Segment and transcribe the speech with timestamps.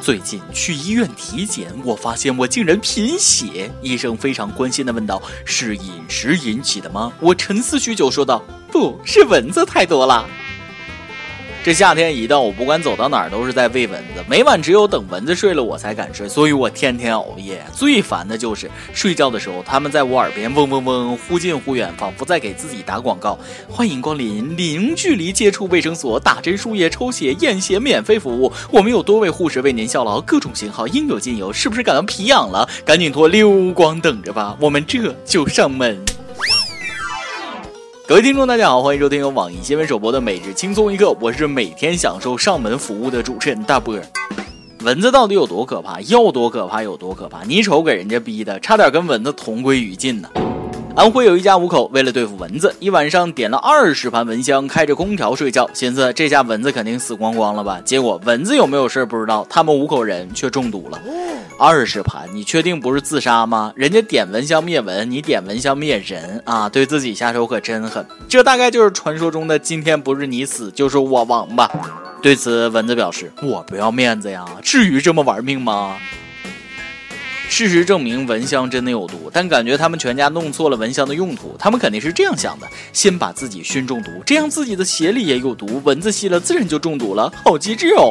[0.00, 3.70] 最近去医院体检，我发现我竟然贫血。
[3.82, 8.42] 医生非常关心的问道：“是饮食引起的吗？”我沉思许久，说道
[8.72, 10.26] ：“不是蚊子太多了。”
[11.62, 14.24] 这夏天一到，我不管走到哪儿都是在喂蚊子。
[14.26, 17.62] 每晚只有等蚊子睡了，我才敢睡，所以我天天熬夜。
[17.74, 23.38] 最烦的就是睡觉的时候，他们在我耳边嗡嗡嗡，忽近忽远，仿佛在给自己打广告。
[23.68, 28.50] 欢迎光临零距离接触卫生所，打针、输液、抽血、验血免费服务。
[28.70, 31.52] 我们有多位护士为您效劳，各种型号应有尽有。
[31.52, 32.66] 是不是感到皮痒了？
[32.86, 36.02] 赶紧脱溜光等着吧，我们这就上门。
[38.10, 43.96] 各位听众，大家好，欢迎收听由网易新闻首播的《每日轻松一刻》，我是每天享受上门服务的主持人大波。
[44.80, 46.00] 蚊子到底有多可怕？
[46.00, 47.44] 要多可怕有多可怕？
[47.44, 50.28] 你瞅给人家逼的，差点跟蚊子同归于尽呢。
[50.96, 57.80] 安徽有一家五口，为了对付蚊子，一晚上点了二十盘蚊香，开着空调睡觉，寻思这下蚊子肯定死光光了吧？
[57.84, 61.00] 结果蚊子有没有事不知道，他们五口人却中毒了。
[61.58, 63.72] 二十盘，你确定不是自杀吗？
[63.76, 66.68] 人家点蚊香灭蚊，你点蚊香灭人啊！
[66.68, 68.04] 对自己下手可真狠。
[68.28, 71.70] 这大概就是传说中的今天不是你死就是我亡吧？
[72.20, 75.96] 对此，蚊子表示：我不要面子呀，至于这么玩命吗？
[77.50, 81.56] 事实证明，蚊香真的有毒，但感觉他们全家弄错了蚊香的用途。
[81.58, 87.30] 他们肯定是这样想的：先把自己熏中毒，这样自己的鞋里也有毒，蚊子吸了自然就中毒了。
[87.44, 88.08] 好机智哦！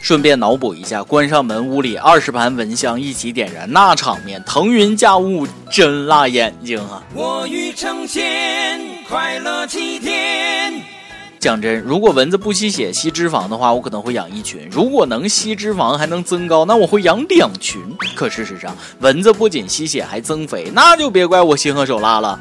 [0.00, 7.02] 顺便脑补一下，关上门，屋里二十盘蚊香一起点燃，那场面腾云驾雾，真辣眼睛啊！
[7.12, 10.99] 我欲成仙，快乐七天。
[11.40, 17.80] 讲真，如果蚊子不吸血吸脂肪的话，我可能会养一群；如果能吸脂肪还能增高，那我会养两群。
[18.14, 22.38] 可事实上，蚊子不仅吸血还增肥，那就别怪我心狠手辣了。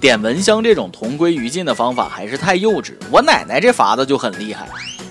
[0.00, 4.66] 点蚊香这种同归于尽的方法还是太幼稚，我奶奶这法子就很厉害。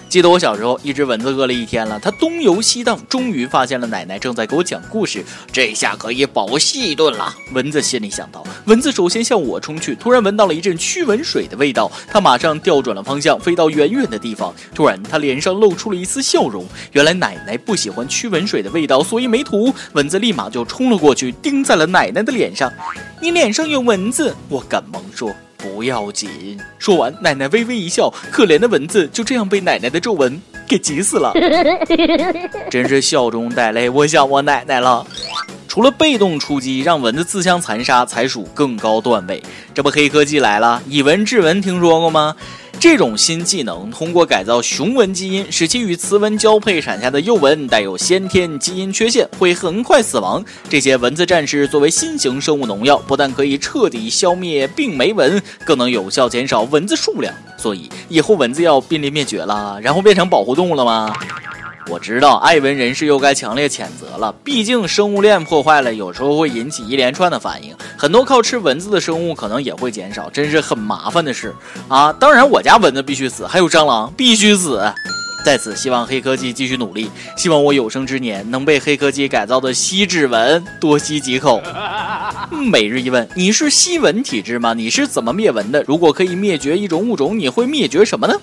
[0.10, 7.36] 记得我小时候，一只蚊子饿了一天了，它东游西荡，终于发现了奶奶正在给我讲故事，这下可以饱吸一顿了。
[7.52, 14.54] 蚊子心里想到，蚊子首先向我冲去，突然闻到了一阵驱蚊水的味道，它马上调转了方向，飞到远远的地方。
[14.73, 19.73] 突然，它脸上露出了一丝笑容，原来奶奶不喜欢驱蚊水的味道，所以没涂。
[19.94, 22.72] 蚊子立马就冲了过去，叮在了奶奶的脸上。
[23.22, 25.36] 你脸上有蚊子，我赶忙说。
[25.58, 26.60] 不要紧。
[26.78, 31.34] 说完，奶奶微微一笑，可怜的蚊子就这样被奶奶的皱纹给急死了。
[32.70, 35.06] 真是笑中带泪，我想我奶奶了。
[35.67, 39.44] 除了被动出击，让蚊子自相残杀才属更高段位。
[39.73, 42.36] 这不，黑科技来了，以蚊治蚊，听说过吗？
[42.80, 50.45] 这种新技能通过改造雄蚊基因，使其与雌蚊交配产下的幼蚊带有先天基因缺陷，会很快死亡。
[50.70, 57.33] 这些蚊子战士作为新型生物农药，不但可以彻底消灭病媒蚊，更能有效减少蚊子数量。
[57.58, 61.11] 所以以后蚊子要濒临灭绝了，然后变成保护动物了吗？
[61.89, 71.53] 我知道爱文人士又该强烈谴责了，毕竟生物链破坏了，有时候会引起一连串的反应，很多靠吃蚊子的生物可能也会减少，真是很麻烦的事
[71.87, 72.11] 啊！
[72.11, 74.81] 当然，我家蚊子必须死，还有蟑螂必须死。
[75.45, 81.61] 在此，希望黑科技继续努力，希望我有生之年能被黑科技改造的吸脂蚊多吸几口。
[82.52, 84.73] 每日一问：你是吸蚊体质吗？
[84.73, 85.81] 你是怎么灭蚊的？
[85.87, 88.33] 如果可以灭绝一种物种，你会灭绝什么呢？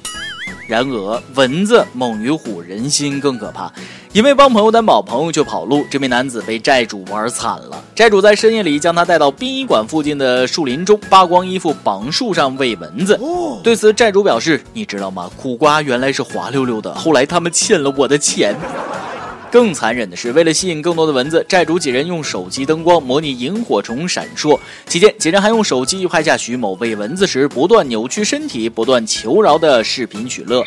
[0.66, 3.70] 然而，蚊子猛于虎，人心更可怕。
[4.12, 7.84] 因为帮朋友担保，朋友却跑路，这名男子被债主玩惨了。
[7.94, 13.18] 债主在深夜里将他带到殡仪馆附近的树林中，扒光衣服绑树上喂蚊子。
[13.62, 15.30] 对此，债主表示：“你知道吗？
[15.36, 18.54] 苦瓜原来是滑溜溜的，后来他们欠了我的钱。”
[19.54, 24.58] 更残忍的是，为了吸引更多的蚊子，债主几人用手机灯光模拟萤火虫闪烁。
[24.88, 30.64] 期间，几人还用手机拍下徐某喂蚊子时不断扭曲身体、不断求饶的视频取乐。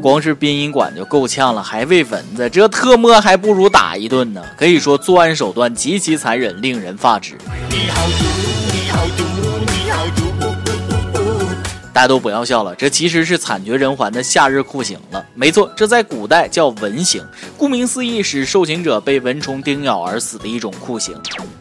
[0.00, 4.40] 光是殡仪馆就够呛了，还喂蚊子，这特么还不如打一顿呢。
[4.56, 7.36] 可以说，作案手段极其残忍，令人发指。
[7.70, 8.06] 你好
[11.92, 15.24] 大家都不要笑了，这其实是惨绝人寰的夏日酷刑了。
[15.34, 17.22] 没错，这在古代叫蚊刑，
[17.58, 21.14] 顾名思义，使受刑者被蚊虫叮咬而死的一种酷刑。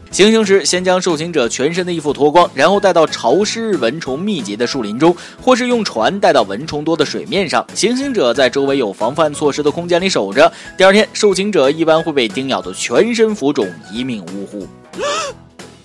[0.10, 7.66] 行刑时，先将受刑者全身的衣服脱光，然后带到潮湿、蚊虫密集的树林中，或是用船带到蚊虫多的水面上。
[7.74, 10.52] 行刑者在周围有防范措施的空间里守着。
[10.78, 14.68] 第二天，受刑者一般会被叮咬得全身浮肿，一命呜呼。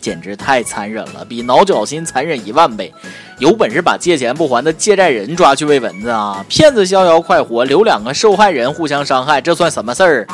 [0.06, 2.94] 简直太残忍了，比挠脚心残忍一万倍。
[3.40, 6.46] 有本事把借钱不还的借债人抓去喂蚊子啊！
[6.48, 10.26] 骗子逍遥快活，留两个受害人互相伤害，这算什么事儿？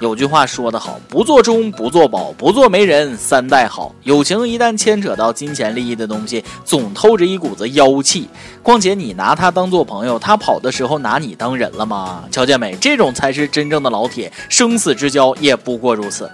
[0.00, 3.94] 有句话说得好，不做忠，不做保，不做媒人，三代好。
[4.02, 8.28] 友情一旦牵扯到金钱利益的东西，总透着一股子妖气。
[8.64, 12.24] 况且你拿他当做朋友，他跑的时候拿你当人了吗？
[12.32, 12.74] 瞧见没？
[12.80, 16.28] 这种才是真正的老铁，生死之交也不过如此。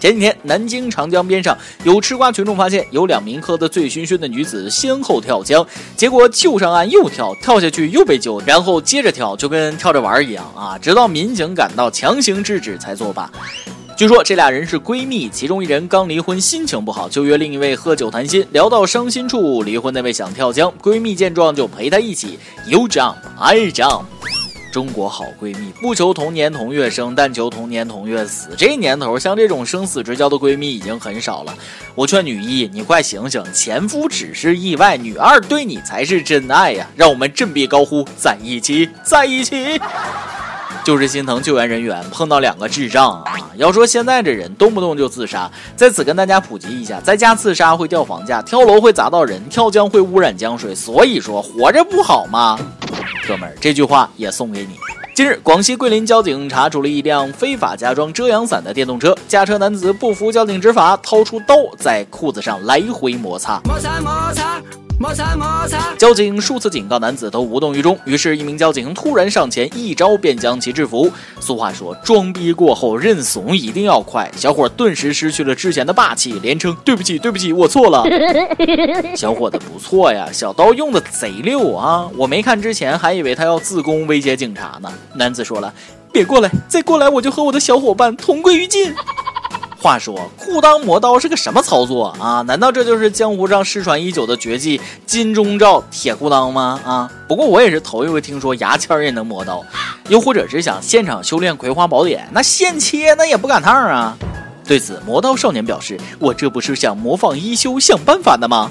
[0.00, 10.76] 前几天，南京长江边上有吃瓜群众发现，有两名喝得醉醺醺的女子先后跳江，结果救上岸又跳，跳下去又被救，然后接着跳，就跟跳着玩一样啊！
[10.76, 13.30] 直到民警赶到强行制止才作罢。
[13.96, 24.02] 据说这俩人是闺蜜，其中一人刚离婚，心情不好，就约另一位喝酒谈心，聊到伤心处，离婚那位想跳江，闺蜜见状就陪她一起，You jump, I jump。
[24.74, 28.48] 中国好闺蜜，不求同年同月生，但求同年同月死。
[28.58, 31.54] 这年头，像这种生死之交的闺蜜已经很少了。
[31.94, 36.90] 我劝女一，你快醒醒，前夫只是意外，女二对你才是真爱呀！
[36.96, 39.80] 让我们振臂高呼，在一起，在一起。
[40.84, 43.34] 就是心疼救援人员碰到两个智障啊！
[43.56, 52.58] 要说现在这人动不动就自杀，在此跟大家普及一下，在家自杀会掉房价，跳楼会砸到人，跳江会污染江水，所以说活着不好吗？
[53.26, 54.76] 哥们儿，这句话也送给你。
[55.14, 63.58] 近日，广西桂林交警查处了一辆非法加装遮阳伞的电动车，驾车男子不服交警执法，掏出刀在裤子上来回摩擦。
[63.64, 64.60] 摩擦摩擦
[65.04, 65.94] 摩擦摩擦。
[65.98, 71.12] 交警数次警告男子都无动于衷，于是，一名交警突然上前，一招便将其制服。
[71.40, 74.30] 俗话说，装逼过后认怂一定要快。
[74.34, 78.02] 小伙顿时失去了之前的霸气，连称对不起，对不起，我错了。
[79.14, 82.08] 小伙子不错呀，小刀用的贼溜啊！
[82.16, 84.90] 我没看之前还以为他要自宫威胁警察呢。
[85.16, 85.70] 男子说了
[86.10, 88.94] ：“别过来，再过来我就和我的小伙伴同归于尽。”
[89.84, 92.40] 话说，裤裆磨刀是个什么操作啊？
[92.46, 96.80] 难道这就是江湖上失传已久的绝技“金钟罩铁裤裆”吗？
[96.86, 97.10] 啊！
[97.28, 99.62] 不过我也是头一回听说牙签也能磨刀，
[100.08, 104.16] 又或者是想现场修炼《葵花宝典》，那现切那也不赶趟啊！
[104.66, 108.70] 对此，磨刀少年表示：“我这不是想模仿一休想办法的吗？”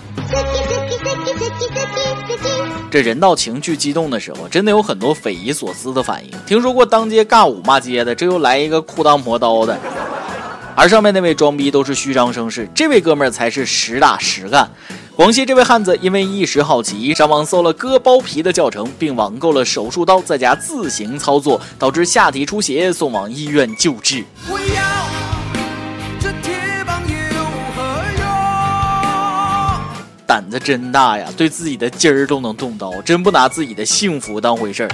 [2.90, 6.32] 这人到情绪激动的时候，真的有很多匪夷所思的反应。
[6.48, 9.78] 听说过当街尬舞骂街的，这又来一个裤裆磨刀的。
[10.76, 14.70] 而上面那位装逼都是虚张声势，这位哥们儿才是实打实干。
[15.16, 24.26] 广西这位汉子因为一时好奇，上网搜了割包皮的教程，并网购了手术刀，在家自行操作，导致下体出血，送往医院救治。
[30.34, 34.90] 胆子真大呀，对自己的筋儿都能动刀，真不拿自己的幸福当回事儿。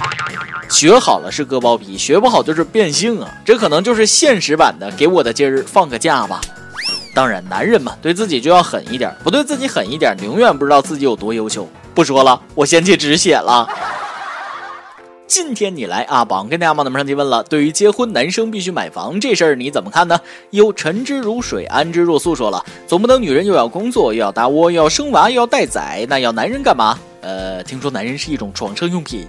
[0.68, 3.26] 学好了是割包皮，学不好就是变性啊！
[3.42, 6.42] 这可能就是现实版的给我的筋儿放个假吧。
[7.14, 11.66] 当然，男人嘛，对自己就要狠一点，不对自己狠一点，永远不知道自己有多优秀。
[11.94, 13.66] 不说了，我先去止血了。
[15.30, 20.18] 今天你来阿榜跟大家帮咱们上提问了，对于结婚男生必须买房这事儿你怎么看呢？
[20.50, 26.98] 有沉之如水安之若素说了，总不能女人又要工作又要搭窝又要生娃又要带崽，那要男人干嘛？
[27.20, 29.24] 呃，听说男人是一种床上用品。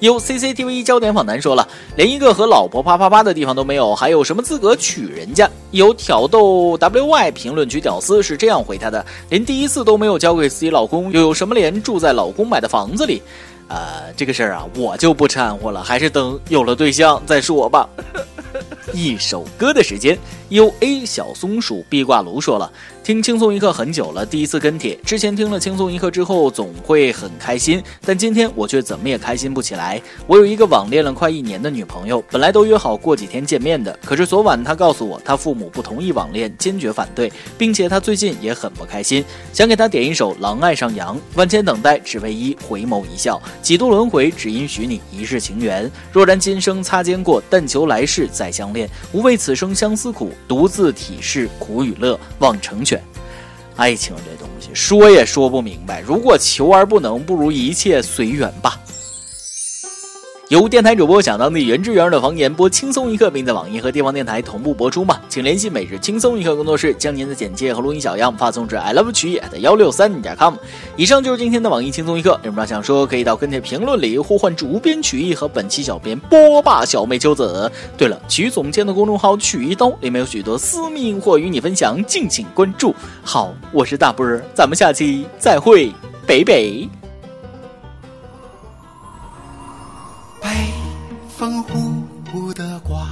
[0.00, 5.48] 有 CCTV 焦点访谈说了，连一个和老婆啪啪啪的地方都没有，还有什么资格娶人家？
[5.70, 13.20] 有挑逗 WY 评论区屌丝是这样回他的：连第一次都没有交给自己老公，又有什么脸住在老公买的房子里？
[13.72, 17.88] 呃，这个事儿啊，我就不掺和了，还是等有了对象再说吧。
[18.92, 20.18] 一首歌的时间
[20.50, 22.70] ，U A 小松鼠壁挂炉说了。
[23.04, 24.94] 听轻松一刻很久了，第一次跟帖。
[25.04, 30.00] 之前听了轻松一刻之后，总会很开心，但今天我却怎么也开心不起来。
[30.24, 39.24] 我有一个网恋了快一年的女朋友，本来都约好过几天见面的，可是昨晚她告诉我，她父母不同意网恋，坚决反对，并且她最近也很不开心。
[39.52, 45.90] 想给她点一首《狼爱上羊》，万千等待只为一回眸一笑，几度轮回只因许你一世情缘。
[46.12, 48.88] 若然今生擦肩过，但求来世再相恋。
[49.10, 52.91] 无为此生相思苦，独自体视苦与乐，望成全。
[53.82, 58.78] 爱情这东西说也说不明白，如果求而不能，不如一切随缘吧。
[60.52, 65.18] 由电台主播想当地原汁原味的方言播轻松一刻，并在网易和地方电台同步播出吗？
[65.26, 70.54] 请联系每日轻松一刻工作室，将您的简介和录音小样发送至 i love 曲艺的幺六三点 com。
[70.94, 77.72] 以上就是今天的网易轻松一刻，有什么想说可以到跟帖评论里呼唤主编曲艺和本期小编波霸小妹秋子。
[77.96, 82.94] 对了，曲总监的公众号曲一刀里面有许多私密硬货与你分享，敬请关注。
[83.22, 85.90] 好，我是大波儿，咱们下期再会，
[86.26, 86.86] 北北。
[90.42, 90.48] 北
[91.38, 93.06] 风呼呼的刮，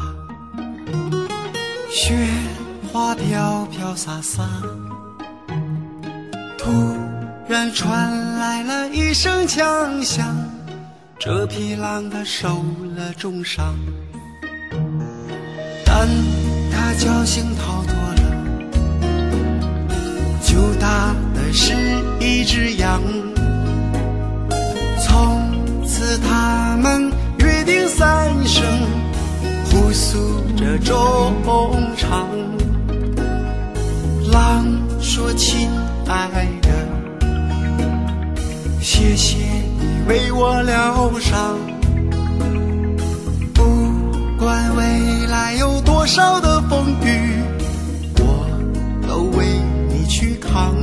[1.89, 2.27] 雪
[2.93, 4.43] 花飘飘洒洒。
[6.59, 6.97] 突
[7.49, 10.27] 然传来了一声枪响，
[11.21, 12.65] 这匹狼它受
[12.97, 13.77] 了重伤，
[15.85, 16.09] 但
[16.73, 18.23] 它侥幸逃脱了，
[20.43, 21.75] 救打的是
[22.21, 23.01] 一只羊。
[36.11, 36.69] 爱的，
[38.81, 39.37] 谢谢
[39.79, 41.57] 你为我疗伤。
[43.55, 43.63] 不
[44.37, 47.41] 管未来有多少的风雨，
[48.19, 48.45] 我
[49.07, 49.47] 都为
[49.89, 50.75] 你去扛。”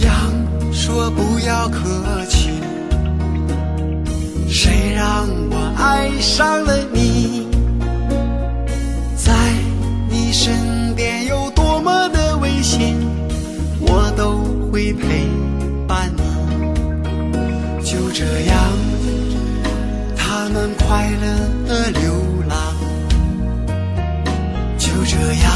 [0.00, 0.14] 羊
[0.72, 2.50] 说：“不要客气，
[4.48, 7.13] 谁让我爱上了你？
[14.74, 15.28] 会陪
[15.86, 16.22] 伴你。
[17.84, 18.58] 就这样，
[20.16, 21.26] 他们快乐
[21.68, 22.02] 的流
[22.48, 22.58] 浪。
[24.76, 25.53] 就这样，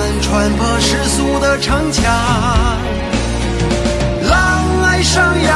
[0.00, 2.02] 们穿破世俗的城墙。
[4.30, 5.52] 狼爱上羊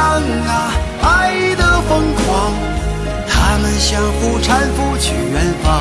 [0.46, 0.70] 啊，
[1.02, 2.52] 爱的疯狂，
[3.26, 5.72] 他们相互搀扶去远方。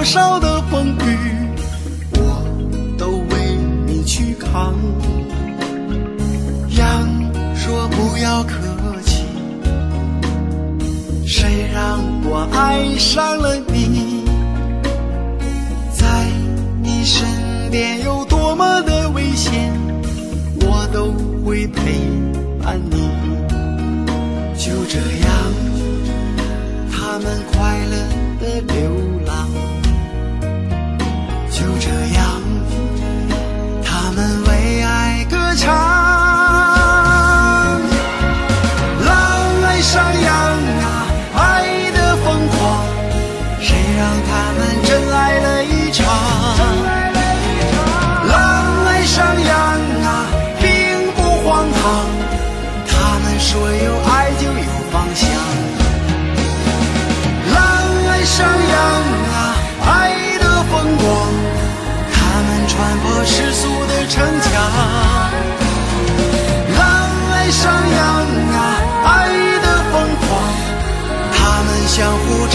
[0.00, 1.36] 多少的风雨，
[2.12, 2.42] 我
[2.96, 3.54] 都为
[3.86, 4.74] 你去扛。”
[6.74, 7.06] 羊
[7.54, 8.54] 说：“不要客
[9.04, 9.26] 气，
[11.26, 14.24] 谁让我爱上了你？
[15.92, 16.06] 在
[16.82, 17.28] 你身
[17.70, 19.70] 边有多么的危险，
[20.62, 21.12] 我都
[21.44, 22.00] 会陪
[22.64, 23.10] 伴你。
[24.56, 25.30] 就这样，
[26.90, 27.96] 他们快乐
[28.40, 28.90] 的流
[29.26, 29.46] 浪。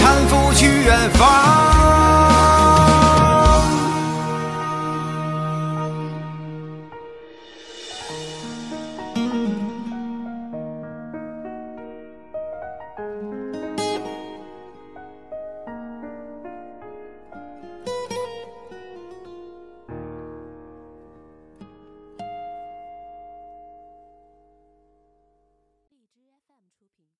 [0.06, 1.65] 搀扶去远方。